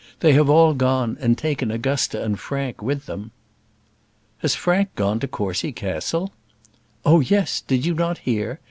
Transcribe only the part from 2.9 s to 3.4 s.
them."